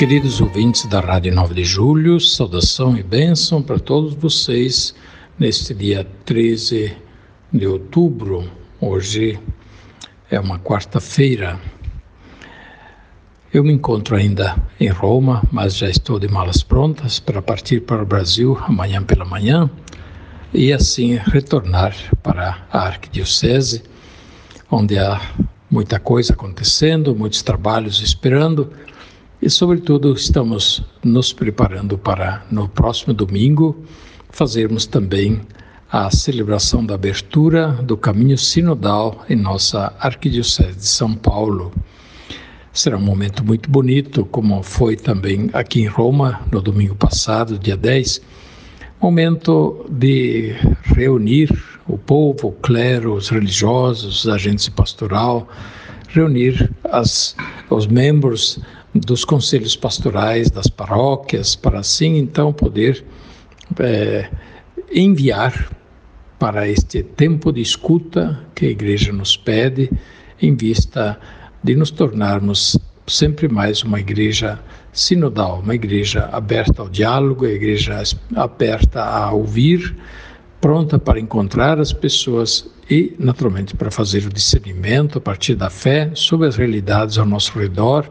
Queridos 0.00 0.40
ouvintes 0.40 0.86
da 0.86 0.98
Rádio 0.98 1.34
9 1.34 1.52
de 1.52 1.62
Julho, 1.62 2.18
saudação 2.18 2.96
e 2.96 3.02
bênção 3.02 3.62
para 3.62 3.78
todos 3.78 4.14
vocês 4.14 4.94
neste 5.38 5.74
dia 5.74 6.06
13 6.24 6.96
de 7.52 7.66
outubro. 7.66 8.50
Hoje 8.80 9.38
é 10.30 10.40
uma 10.40 10.58
quarta-feira. 10.58 11.60
Eu 13.52 13.62
me 13.62 13.74
encontro 13.74 14.16
ainda 14.16 14.56
em 14.80 14.88
Roma, 14.88 15.42
mas 15.52 15.76
já 15.76 15.90
estou 15.90 16.18
de 16.18 16.28
malas 16.28 16.62
prontas 16.62 17.20
para 17.20 17.42
partir 17.42 17.82
para 17.82 18.02
o 18.02 18.06
Brasil 18.06 18.56
amanhã 18.62 19.02
pela 19.02 19.26
manhã 19.26 19.68
e 20.54 20.72
assim 20.72 21.16
retornar 21.16 21.94
para 22.22 22.66
a 22.72 22.86
Arquidiocese, 22.86 23.82
onde 24.70 24.98
há 24.98 25.20
muita 25.70 26.00
coisa 26.00 26.32
acontecendo, 26.32 27.14
muitos 27.14 27.42
trabalhos 27.42 28.00
esperando 28.00 28.72
e, 29.42 29.48
sobretudo, 29.48 30.12
estamos 30.12 30.82
nos 31.02 31.32
preparando 31.32 31.96
para, 31.96 32.44
no 32.50 32.68
próximo 32.68 33.14
domingo, 33.14 33.84
fazermos 34.30 34.86
também 34.86 35.40
a 35.90 36.10
celebração 36.10 36.84
da 36.84 36.94
abertura 36.94 37.68
do 37.82 37.96
caminho 37.96 38.38
sinodal 38.38 39.24
em 39.28 39.36
nossa 39.36 39.92
Arquidiocese 39.98 40.78
de 40.78 40.86
São 40.86 41.14
Paulo. 41.14 41.72
Será 42.72 42.96
um 42.96 43.02
momento 43.02 43.44
muito 43.44 43.68
bonito, 43.68 44.24
como 44.26 44.62
foi 44.62 44.94
também 44.94 45.50
aqui 45.52 45.80
em 45.80 45.86
Roma 45.86 46.40
no 46.52 46.60
domingo 46.60 46.94
passado, 46.94 47.58
dia 47.58 47.76
10, 47.76 48.20
momento 49.00 49.86
de 49.90 50.54
reunir 50.84 51.50
o 51.88 51.96
povo, 51.96 52.48
o 52.48 52.52
clero, 52.52 53.14
os 53.14 53.30
religiosos, 53.30 54.24
os 54.24 54.28
agentes 54.28 54.68
pastoral, 54.68 55.48
reunir 56.08 56.70
as, 56.84 57.34
os 57.68 57.86
membros 57.86 58.60
dos 58.94 59.24
conselhos 59.24 59.76
pastorais 59.76 60.50
das 60.50 60.66
paróquias, 60.66 61.54
para 61.54 61.78
assim 61.78 62.16
então 62.16 62.52
poder 62.52 63.04
é, 63.78 64.28
enviar 64.92 65.70
para 66.38 66.66
este 66.68 67.02
tempo 67.02 67.52
de 67.52 67.60
escuta 67.60 68.40
que 68.54 68.66
a 68.66 68.70
Igreja 68.70 69.12
nos 69.12 69.36
pede, 69.36 69.90
em 70.40 70.56
vista 70.56 71.18
de 71.62 71.76
nos 71.76 71.90
tornarmos 71.90 72.78
sempre 73.06 73.48
mais 73.48 73.82
uma 73.82 74.00
igreja 74.00 74.58
sinodal, 74.92 75.60
uma 75.60 75.74
igreja 75.74 76.28
aberta 76.32 76.82
ao 76.82 76.88
diálogo, 76.88 77.44
a 77.44 77.50
igreja 77.50 78.02
aberta 78.34 79.02
a 79.02 79.32
ouvir, 79.32 79.96
pronta 80.60 80.98
para 80.98 81.20
encontrar 81.20 81.78
as 81.80 81.92
pessoas 81.92 82.70
e, 82.88 83.14
naturalmente, 83.18 83.76
para 83.76 83.90
fazer 83.90 84.24
o 84.26 84.32
discernimento 84.32 85.18
a 85.18 85.20
partir 85.20 85.54
da 85.54 85.68
fé 85.68 86.10
sobre 86.14 86.48
as 86.48 86.56
realidades 86.56 87.18
ao 87.18 87.26
nosso 87.26 87.58
redor 87.58 88.10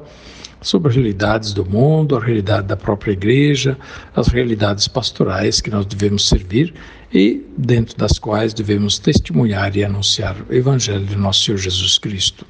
sobre 0.61 0.89
as 0.89 0.95
realidades 0.95 1.53
do 1.53 1.65
mundo, 1.65 2.15
a 2.15 2.19
realidade 2.19 2.67
da 2.67 2.75
própria 2.75 3.11
igreja, 3.11 3.77
as 4.15 4.27
realidades 4.27 4.88
pastorais 4.88 5.61
que 5.61 5.69
nós 5.69 5.85
devemos 5.85 6.27
servir 6.27 6.73
e 7.13 7.45
dentro 7.57 7.97
das 7.97 8.19
quais 8.19 8.53
devemos 8.53 8.99
testemunhar 8.99 9.75
e 9.75 9.83
anunciar 9.83 10.35
o 10.49 10.53
Evangelho 10.53 11.05
de 11.05 11.15
nosso 11.15 11.43
Senhor 11.43 11.58
Jesus 11.58 11.98
Cristo. 11.98 12.45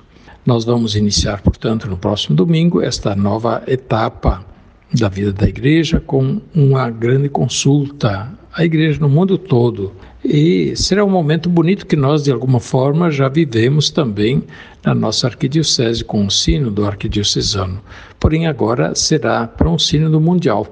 Nós 0.45 0.65
vamos 0.65 0.95
iniciar, 0.95 1.41
portanto, 1.41 1.87
no 1.87 1.97
próximo 1.97 2.35
domingo, 2.35 2.81
esta 2.81 3.15
nova 3.15 3.61
etapa 3.67 4.45
da 4.93 5.07
vida 5.07 5.31
da 5.31 5.47
igreja 5.47 5.99
com 5.99 6.41
uma 6.53 6.89
grande 6.89 7.29
consulta 7.29 8.38
à 8.59 8.65
igreja 8.65 8.99
no 8.99 9.07
mundo 9.07 9.37
todo 9.37 9.93
e 10.23 10.75
será 10.75 11.05
um 11.05 11.09
momento 11.09 11.49
bonito 11.49 11.85
que 11.85 11.95
nós, 11.95 12.25
de 12.25 12.31
alguma 12.31 12.59
forma, 12.59 13.09
já 13.09 13.29
vivemos 13.29 13.89
também 13.89 14.43
na 14.83 14.93
nossa 14.93 15.27
arquidiocese 15.27 16.03
com 16.03 16.25
o 16.25 16.29
sino 16.29 16.69
do 16.69 16.85
arquidiocesano. 16.85 17.81
Porém, 18.19 18.47
agora 18.47 18.93
será 18.93 19.47
para 19.47 19.69
um 19.69 19.79
sínodo 19.79 20.19
mundial, 20.19 20.67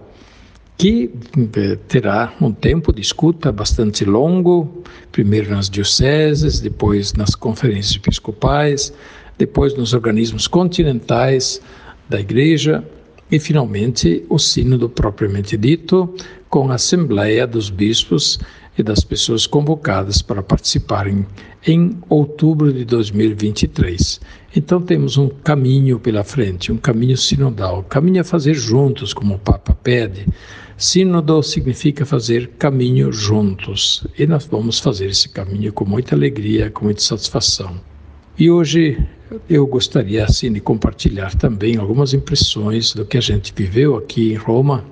que 0.77 1.09
eh, 1.55 1.77
terá 1.87 2.33
um 2.41 2.51
tempo 2.51 2.91
de 2.91 3.01
escuta 3.01 3.53
bastante 3.53 4.03
longo, 4.03 4.83
primeiro 5.13 5.51
nas 5.51 5.69
dioceses, 5.69 6.59
depois 6.59 7.13
nas 7.13 7.35
conferências 7.35 7.95
episcopais, 7.95 8.93
depois 9.37 9.73
nos 9.77 9.93
organismos 9.93 10.45
continentais 10.45 11.61
da 12.09 12.19
Igreja 12.19 12.83
e, 13.31 13.39
finalmente, 13.39 14.25
o 14.29 14.39
sínodo 14.39 14.89
propriamente 14.89 15.57
dito, 15.57 16.13
com 16.49 16.71
a 16.71 16.75
Assembleia 16.75 17.45
dos 17.45 17.69
Bispos 17.69 18.39
e 18.77 18.83
das 18.83 19.03
pessoas 19.03 19.47
convocadas 19.47 20.21
para 20.21 20.43
participarem 20.43 21.25
em 21.65 21.97
outubro 22.07 22.71
de 22.71 22.85
2023. 22.85 24.21
Então 24.55 24.81
temos 24.81 25.17
um 25.17 25.29
caminho 25.29 25.99
pela 25.99 26.23
frente, 26.23 26.71
um 26.71 26.77
caminho 26.77 27.17
sinodal, 27.17 27.83
caminho 27.83 28.21
a 28.21 28.23
fazer 28.23 28.53
juntos, 28.53 29.13
como 29.13 29.35
o 29.35 29.39
Papa 29.39 29.73
pede. 29.73 30.25
Sínodo 30.77 31.41
significa 31.41 32.05
fazer 32.05 32.51
caminho 32.59 33.11
juntos, 33.11 34.05
e 34.17 34.27
nós 34.27 34.45
vamos 34.45 34.79
fazer 34.79 35.07
esse 35.07 35.27
caminho 35.27 35.73
com 35.73 35.85
muita 35.85 36.15
alegria, 36.15 36.69
com 36.69 36.85
muita 36.85 37.01
satisfação. 37.01 37.75
E 38.37 38.49
hoje 38.51 39.03
eu 39.49 39.65
gostaria 39.65 40.23
assim 40.23 40.51
de 40.51 40.59
compartilhar 40.59 41.35
também 41.35 41.77
algumas 41.77 42.13
impressões 42.13 42.93
do 42.93 43.05
que 43.05 43.17
a 43.17 43.21
gente 43.21 43.53
viveu 43.55 43.97
aqui 43.97 44.31
em 44.31 44.35
Roma 44.35 44.85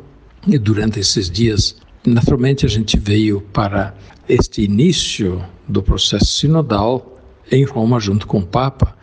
e 0.47 0.57
durante 0.57 0.99
esses 0.99 1.29
dias 1.29 1.75
Naturalmente, 2.05 2.67
a 2.67 2.69
gente 2.69 2.99
veio 2.99 3.41
para 3.51 3.95
este 4.29 4.61
início 4.61 5.43
do 5.67 5.81
processo 5.81 6.25
sinodal 6.25 7.19
em 7.51 7.63
Roma, 7.63 7.99
junto 7.99 8.27
com 8.27 8.39
o 8.39 8.45
Papa 8.45 8.95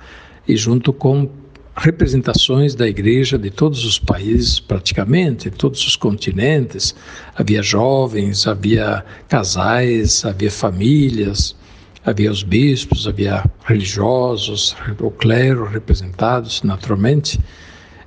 e 0.47 0.57
junto 0.57 0.93
com 0.93 1.29
representações 1.77 2.77
da 2.77 2.87
igreja 2.87 3.37
de 3.37 3.51
todos 3.51 3.85
os 3.85 3.99
países, 3.99 4.61
praticamente, 4.61 5.51
todos 5.51 5.85
os 5.85 5.97
continentes. 5.97 6.95
Havia 7.35 7.61
jovens, 7.61 8.47
havia 8.47 9.05
casais, 9.29 10.25
havia 10.25 10.51
famílias, 10.51 11.57
havia 12.05 12.31
os 12.31 12.43
bispos, 12.43 13.07
havia 13.07 13.45
religiosos, 13.65 14.77
o 15.01 15.11
clero 15.11 15.65
representados, 15.65 16.63
naturalmente. 16.63 17.39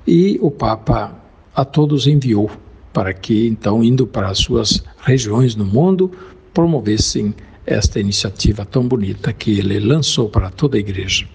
E 0.06 0.38
o 0.40 0.50
Papa 0.50 1.14
a 1.54 1.64
todos 1.64 2.06
enviou 2.06 2.50
para 2.92 3.12
que, 3.12 3.46
então, 3.46 3.82
indo 3.82 4.06
para 4.06 4.28
as 4.28 4.38
suas 4.38 4.82
regiões 5.02 5.54
no 5.54 5.64
mundo, 5.64 6.10
promovessem 6.54 7.34
esta 7.66 7.98
iniciativa 7.98 8.64
tão 8.64 8.86
bonita 8.86 9.32
que 9.32 9.58
ele 9.58 9.80
lançou 9.80 10.28
para 10.28 10.50
toda 10.50 10.76
a 10.76 10.80
igreja. 10.80 11.26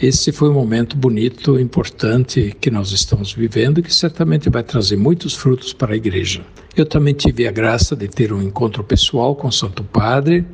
Esse 0.00 0.30
foi 0.30 0.48
um 0.48 0.54
momento 0.54 0.96
bonito, 0.96 1.58
importante 1.58 2.54
que 2.60 2.70
nós 2.70 2.92
estamos 2.92 3.32
vivendo, 3.32 3.82
que 3.82 3.92
certamente 3.92 4.48
vai 4.48 4.62
trazer 4.62 4.96
muitos 4.96 5.34
frutos 5.34 5.72
para 5.72 5.94
a 5.94 5.96
igreja. 5.96 6.42
Eu 6.76 6.86
também 6.86 7.14
tive 7.14 7.48
a 7.48 7.50
graça 7.50 7.96
de 7.96 8.06
ter 8.06 8.32
um 8.32 8.40
encontro 8.40 8.84
pessoal 8.84 9.34
com 9.34 9.48
o 9.48 9.52
Santo 9.52 9.82
Padre. 9.82 10.46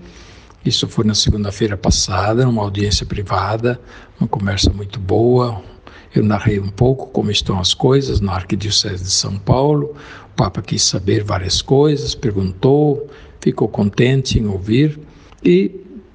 Isso 0.64 0.88
foi 0.88 1.04
na 1.04 1.14
segunda-feira 1.14 1.76
passada, 1.76 2.44
numa 2.44 2.62
audiência 2.62 3.04
privada, 3.04 3.78
uma 4.18 4.26
conversa 4.26 4.72
muito 4.72 4.98
boa, 4.98 5.62
eu 6.14 6.22
narrei 6.22 6.60
um 6.60 6.70
pouco 6.70 7.08
como 7.08 7.30
estão 7.30 7.58
as 7.58 7.74
coisas 7.74 8.20
na 8.20 8.32
Arquidiocese 8.32 9.02
de 9.02 9.10
São 9.10 9.36
Paulo. 9.36 9.96
O 10.32 10.36
Papa 10.36 10.62
quis 10.62 10.82
saber 10.82 11.24
várias 11.24 11.60
coisas, 11.60 12.14
perguntou, 12.14 13.10
ficou 13.40 13.68
contente 13.68 14.38
em 14.38 14.46
ouvir 14.46 14.98
e, 15.44 15.70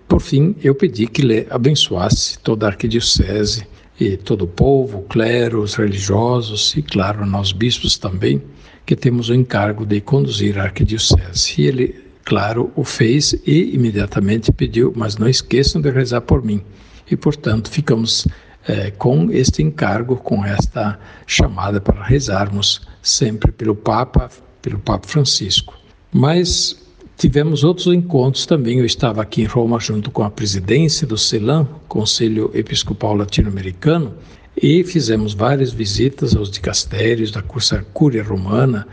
por 0.08 0.22
fim, 0.22 0.56
eu 0.64 0.74
pedi 0.74 1.06
que 1.06 1.22
ele 1.22 1.48
abençoasse 1.50 2.40
toda 2.40 2.66
a 2.66 2.70
Arquidiocese 2.70 3.68
e 4.00 4.16
todo 4.16 4.44
o 4.44 4.48
povo, 4.48 5.00
o 5.00 5.04
clero, 5.04 5.62
os 5.62 5.76
religiosos 5.76 6.76
e, 6.78 6.82
claro, 6.82 7.26
nós 7.26 7.52
bispos 7.52 7.98
também, 7.98 8.42
que 8.86 8.96
temos 8.96 9.30
o 9.30 9.36
encargo 9.36 9.86
de 9.86 10.00
conduzir 10.00 10.58
a 10.58 10.64
Arquidiocese. 10.64 11.62
E 11.62 11.68
ele, 11.68 12.09
claro, 12.30 12.72
o 12.76 12.84
fez 12.84 13.34
e 13.44 13.74
imediatamente 13.74 14.52
pediu, 14.52 14.94
mas 14.96 15.18
não 15.18 15.28
esqueçam 15.28 15.82
de 15.82 15.90
rezar 15.90 16.22
por 16.22 16.46
mim. 16.46 16.62
E, 17.10 17.18
portanto, 17.18 17.72
ficamos 17.72 18.28
é, 18.68 18.92
com 18.92 19.32
este 19.32 19.64
encargo, 19.64 20.16
com 20.16 20.46
esta 20.46 21.00
chamada 21.26 21.82
para 21.82 22.04
rezarmos 22.04 22.88
sempre 23.02 23.52
pelo 23.52 23.76
Papa, 23.76 24.30
pelo 24.62 24.78
Papa 24.78 25.08
Francisco. 25.08 25.74
Mas 26.14 26.80
tivemos 27.18 27.64
outros 27.64 27.88
encontros 27.88 28.46
também. 28.46 28.78
Eu 28.78 28.86
estava 28.86 29.24
aqui 29.24 29.42
em 29.42 29.46
Roma 29.46 29.80
junto 29.80 30.12
com 30.12 30.22
a 30.22 30.30
presidência 30.30 31.08
do 31.08 31.18
CELAM, 31.18 31.68
Conselho 31.88 32.52
Episcopal 32.54 33.16
Latino-Americano, 33.16 34.14
e 34.56 34.84
fizemos 34.84 35.34
várias 35.34 35.72
visitas 35.72 36.36
aos 36.36 36.52
dicastérios 36.52 37.32
da 37.32 37.42
Cúria 37.42 38.22
Romana, 38.22 38.86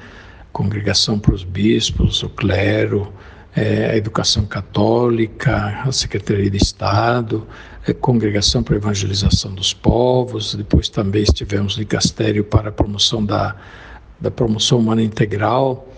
congregação 0.57 1.19
para 1.19 1.35
os 1.35 1.45
bispos, 1.45 2.23
o 2.23 2.31
clero, 2.31 3.13
é, 3.55 3.91
a 3.91 3.97
educação 3.97 4.47
católica, 4.47 5.83
a 5.85 5.93
Secretaria 5.93 6.51
de 6.51 6.57
Estado, 6.57 7.47
a 7.87 7.93
Congregação 7.93 8.63
para 8.63 8.75
a 8.75 8.79
Evangelização 8.79 9.55
dos 9.55 9.75
Povos, 9.75 10.55
depois 10.55 10.89
também 10.89 11.25
estivemos 11.25 11.77
no 11.77 11.85
Dicastério 11.85 12.43
para 12.43 12.71
a 12.71 12.73
promoção 12.73 13.23
da, 13.23 13.55
da 14.19 14.31
promoção 14.31 14.79
humana 14.79 15.03
integral. 15.03 15.93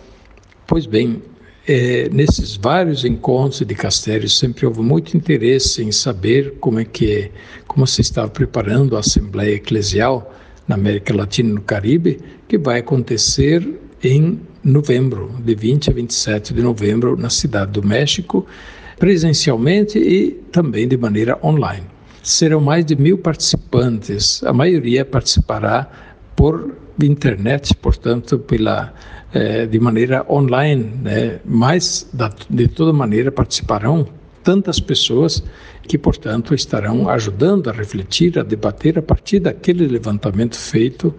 Pois 0.67 0.87
bem, 0.87 1.23
é, 1.69 2.09
nesses 2.09 2.57
vários 2.57 3.05
encontros 3.05 3.65
de 3.65 3.75
castérios 3.77 4.37
sempre 4.37 4.67
houve 4.67 4.81
muito 4.81 5.17
interesse 5.17 5.85
em 5.85 5.93
saber 5.93 6.57
como 6.59 6.81
é 6.81 6.85
que 6.85 7.31
como 7.69 7.87
se 7.87 8.01
estava 8.01 8.29
preparando 8.29 8.97
a 8.97 9.01
Assembleia 9.01 9.55
Eclesial 9.55 10.35
na 10.67 10.75
América 10.75 11.15
Latina 11.15 11.49
e 11.49 11.53
no 11.53 11.63
Caribe, 11.63 12.19
que 12.49 12.59
vai 12.59 12.81
acontecer 12.81 13.63
em 14.03 14.41
novembro, 14.65 15.31
de 15.45 15.55
20 15.55 15.91
a 15.91 15.93
27 15.93 16.55
de 16.55 16.63
novembro, 16.63 17.17
na 17.17 17.31
Cidade 17.31 17.73
do 17.73 17.87
México, 17.87 18.47
presencialmente 18.99 19.99
e 19.99 20.33
também 20.53 20.89
de 20.89 20.97
maneira 20.97 21.39
online. 21.43 21.87
Serão 22.23 22.61
mais 22.61 22.85
de 22.85 22.97
mil 22.97 23.19
participantes, 23.19 24.43
a 24.45 24.53
maioria 24.53 25.05
participará 25.05 25.89
por 26.35 26.77
internet, 27.01 27.75
portanto, 27.77 28.39
pela, 28.39 28.93
eh, 29.33 29.67
de 29.67 29.79
maneira 29.79 30.27
online, 30.29 30.93
né? 31.03 31.41
mas 31.45 32.09
da, 32.13 32.31
de 32.51 32.69
toda 32.69 32.93
maneira 32.93 33.31
participarão 33.31 34.07
tantas 34.43 34.81
pessoas 34.81 35.43
que, 35.83 35.97
portanto, 35.97 36.55
estarão 36.55 37.09
ajudando 37.09 37.69
a 37.69 37.73
refletir, 37.73 38.39
a 38.39 38.43
debater 38.43 38.99
a 38.99 39.03
partir 39.03 39.41
daquele 39.41 39.87
levantamento 39.87 40.57
feito 40.57 41.15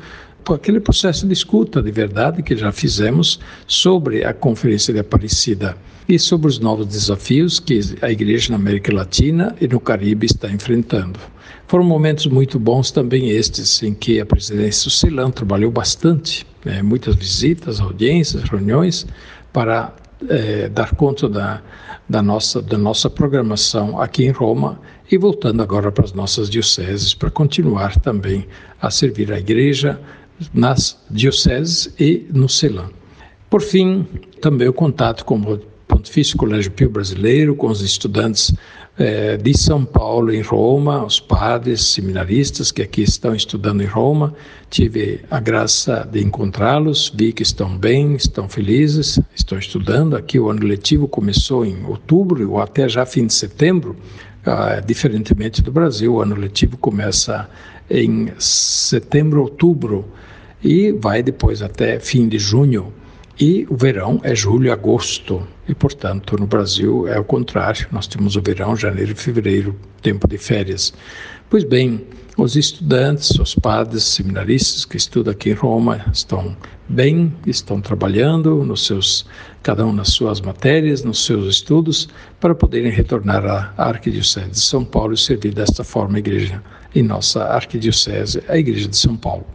aquele 0.53 0.79
processo 0.79 1.27
de 1.27 1.33
escuta 1.33 1.81
de 1.81 1.91
verdade 1.91 2.41
que 2.41 2.55
já 2.55 2.71
fizemos 2.71 3.39
sobre 3.67 4.23
a 4.23 4.33
Conferência 4.33 4.93
de 4.93 4.99
Aparecida 4.99 5.77
e 6.07 6.17
sobre 6.17 6.47
os 6.47 6.57
novos 6.57 6.87
desafios 6.87 7.59
que 7.59 7.79
a 8.01 8.11
Igreja 8.11 8.51
na 8.51 8.55
América 8.55 8.93
Latina 8.93 9.55
e 9.61 9.67
no 9.67 9.79
Caribe 9.79 10.25
está 10.25 10.49
enfrentando. 10.49 11.19
Foram 11.67 11.83
momentos 11.83 12.25
muito 12.25 12.57
bons 12.57 12.89
também 12.89 13.29
estes, 13.29 13.83
em 13.83 13.93
que 13.93 14.19
a 14.19 14.25
presidência 14.25 14.85
do 14.85 14.89
Ceilão 14.89 15.29
trabalhou 15.29 15.69
bastante, 15.69 16.47
né, 16.65 16.81
muitas 16.81 17.15
visitas, 17.15 17.79
audiências, 17.79 18.41
reuniões, 18.49 19.05
para 19.53 19.93
é, 20.27 20.67
dar 20.67 20.95
conta 20.95 21.29
da, 21.29 21.61
da, 22.09 22.23
nossa, 22.23 22.59
da 22.59 22.77
nossa 22.77 23.07
programação 23.07 24.01
aqui 24.01 24.25
em 24.25 24.31
Roma 24.31 24.79
e 25.11 25.17
voltando 25.17 25.61
agora 25.61 25.91
para 25.91 26.05
as 26.05 26.13
nossas 26.13 26.49
dioceses, 26.49 27.13
para 27.13 27.29
continuar 27.29 27.99
também 27.99 28.47
a 28.81 28.89
servir 28.89 29.31
a 29.31 29.39
Igreja, 29.39 29.99
nas 30.53 30.97
dioceses 31.09 31.93
e 31.99 32.25
no 32.31 32.47
CELAM. 32.47 32.89
Por 33.49 33.61
fim, 33.61 34.05
também 34.41 34.67
o 34.67 34.73
contato 34.73 35.25
com 35.25 35.39
o 35.39 35.59
Pontifício 35.87 36.37
Colégio 36.37 36.71
Pio 36.71 36.89
Brasileiro, 36.89 37.55
com 37.55 37.67
os 37.67 37.81
estudantes 37.81 38.53
eh, 38.97 39.37
de 39.37 39.57
São 39.57 39.83
Paulo 39.83 40.31
em 40.31 40.41
Roma, 40.41 41.03
os 41.03 41.19
padres, 41.19 41.81
seminaristas 41.81 42.71
que 42.71 42.81
aqui 42.81 43.01
estão 43.01 43.33
estudando 43.33 43.81
em 43.81 43.87
Roma. 43.87 44.35
Tive 44.69 45.21
a 45.31 45.39
graça 45.39 46.07
de 46.11 46.21
encontrá-los, 46.21 47.11
vi 47.15 47.33
que 47.33 47.41
estão 47.41 47.77
bem, 47.77 48.15
estão 48.15 48.47
felizes, 48.47 49.19
estão 49.35 49.57
estudando. 49.57 50.15
Aqui 50.15 50.37
o 50.37 50.49
ano 50.49 50.65
letivo 50.65 51.07
começou 51.07 51.65
em 51.65 51.83
outubro 51.85 52.51
ou 52.51 52.61
até 52.61 52.87
já 52.87 53.05
fim 53.05 53.25
de 53.25 53.33
setembro. 53.33 53.95
Ah, 54.45 54.79
diferentemente 54.85 55.61
do 55.61 55.71
Brasil, 55.71 56.13
o 56.13 56.21
ano 56.21 56.35
letivo 56.35 56.77
começa 56.77 57.49
em 57.89 58.31
setembro, 58.37 59.41
outubro 59.41 60.05
e 60.63 60.91
vai 60.91 61.23
depois 61.23 61.61
até 61.61 61.99
fim 61.99 62.27
de 62.27 62.37
junho. 62.37 62.93
E 63.39 63.65
o 63.69 63.77
verão 63.77 64.19
é 64.23 64.35
julho, 64.35 64.71
agosto. 64.71 65.47
E, 65.67 65.73
portanto, 65.73 66.35
no 66.37 66.45
Brasil 66.45 67.07
é 67.07 67.17
o 67.17 67.23
contrário. 67.23 67.87
Nós 67.89 68.05
temos 68.05 68.35
o 68.35 68.41
verão, 68.41 68.75
janeiro 68.75 69.13
e 69.13 69.15
fevereiro, 69.15 69.73
tempo 70.01 70.27
de 70.27 70.37
férias. 70.37 70.93
Pois 71.49 71.63
bem, 71.63 72.05
os 72.37 72.55
estudantes, 72.55 73.31
os 73.39 73.55
padres, 73.55 74.03
seminaristas 74.03 74.83
que 74.85 74.97
estudam 74.97 75.31
aqui 75.31 75.49
em 75.49 75.53
Roma 75.53 76.05
estão 76.13 76.55
bem, 76.87 77.33
estão 77.45 77.79
trabalhando 77.79 78.63
nos 78.63 78.85
seus, 78.85 79.25
cada 79.63 79.85
um 79.85 79.93
nas 79.93 80.09
suas 80.09 80.41
matérias, 80.41 81.03
nos 81.03 81.25
seus 81.25 81.47
estudos, 81.47 82.09
para 82.39 82.53
poderem 82.53 82.91
retornar 82.91 83.45
à 83.45 83.73
Arquidiocese 83.77 84.51
de 84.51 84.59
São 84.59 84.83
Paulo 84.83 85.13
e 85.13 85.17
servir 85.17 85.53
desta 85.53 85.83
forma 85.83 86.17
a 86.17 86.19
igreja 86.19 86.63
em 86.95 87.03
nossa 87.03 87.43
Arquidiocese, 87.43 88.43
a 88.47 88.57
Igreja 88.57 88.87
de 88.87 88.97
São 88.97 89.15
Paulo. 89.15 89.45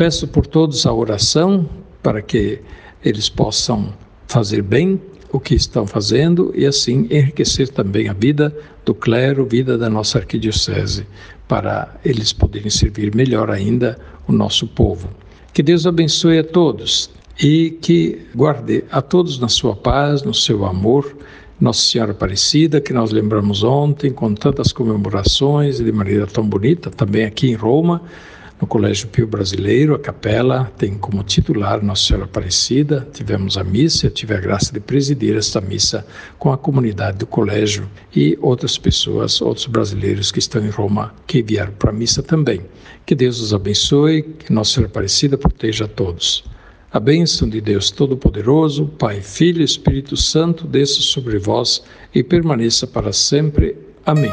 Peço 0.00 0.26
por 0.26 0.46
todos 0.46 0.86
a 0.86 0.94
oração 0.94 1.68
para 2.02 2.22
que 2.22 2.58
eles 3.04 3.28
possam 3.28 3.92
fazer 4.26 4.62
bem 4.62 4.98
o 5.30 5.38
que 5.38 5.54
estão 5.54 5.86
fazendo 5.86 6.50
e 6.56 6.64
assim 6.64 7.06
enriquecer 7.10 7.68
também 7.68 8.08
a 8.08 8.14
vida 8.14 8.56
do 8.82 8.94
clero, 8.94 9.44
vida 9.44 9.76
da 9.76 9.90
nossa 9.90 10.16
arquidiocese, 10.16 11.06
para 11.46 12.00
eles 12.02 12.32
poderem 12.32 12.70
servir 12.70 13.14
melhor 13.14 13.50
ainda 13.50 13.98
o 14.26 14.32
nosso 14.32 14.66
povo. 14.66 15.06
Que 15.52 15.62
Deus 15.62 15.86
abençoe 15.86 16.38
a 16.38 16.44
todos 16.44 17.10
e 17.38 17.76
que 17.82 18.26
guarde 18.34 18.82
a 18.90 19.02
todos 19.02 19.38
na 19.38 19.48
sua 19.48 19.76
paz, 19.76 20.22
no 20.22 20.32
seu 20.32 20.64
amor. 20.64 21.14
Nossa 21.60 21.82
Senhora 21.82 22.12
Aparecida, 22.12 22.80
que 22.80 22.94
nós 22.94 23.10
lembramos 23.10 23.62
ontem, 23.62 24.10
com 24.10 24.32
tantas 24.32 24.72
comemorações 24.72 25.76
de 25.76 25.92
maneira 25.92 26.26
tão 26.26 26.48
bonita, 26.48 26.88
também 26.88 27.26
aqui 27.26 27.50
em 27.50 27.54
Roma, 27.54 28.00
no 28.60 28.66
Colégio 28.66 29.08
Pio 29.08 29.26
Brasileiro, 29.26 29.94
a 29.94 29.98
capela 29.98 30.70
tem 30.76 30.94
como 30.98 31.22
titular 31.22 31.82
Nossa 31.82 32.04
Senhora 32.04 32.26
Aparecida. 32.26 33.08
Tivemos 33.12 33.56
a 33.56 33.64
missa, 33.64 34.06
eu 34.06 34.10
tive 34.10 34.34
a 34.34 34.40
graça 34.40 34.72
de 34.72 34.80
presidir 34.80 35.34
esta 35.34 35.60
missa 35.60 36.06
com 36.38 36.52
a 36.52 36.58
comunidade 36.58 37.18
do 37.18 37.26
colégio 37.26 37.88
e 38.14 38.38
outras 38.42 38.76
pessoas, 38.76 39.40
outros 39.40 39.66
brasileiros 39.66 40.30
que 40.30 40.38
estão 40.38 40.64
em 40.64 40.68
Roma, 40.68 41.14
que 41.26 41.42
vieram 41.42 41.72
para 41.72 41.90
a 41.90 41.94
missa 41.94 42.22
também. 42.22 42.60
Que 43.06 43.14
Deus 43.14 43.40
os 43.40 43.54
abençoe, 43.54 44.22
que 44.22 44.52
Nossa 44.52 44.74
Senhora 44.74 44.90
Aparecida 44.90 45.38
proteja 45.38 45.86
a 45.86 45.88
todos. 45.88 46.44
A 46.92 47.00
bênção 47.00 47.48
de 47.48 47.60
Deus 47.60 47.90
Todo-Poderoso, 47.90 48.86
Pai, 48.98 49.20
Filho 49.20 49.62
e 49.62 49.64
Espírito 49.64 50.16
Santo, 50.16 50.66
desça 50.66 51.00
sobre 51.00 51.38
vós 51.38 51.82
e 52.14 52.22
permaneça 52.22 52.86
para 52.86 53.12
sempre. 53.12 53.76
Amém. 54.04 54.32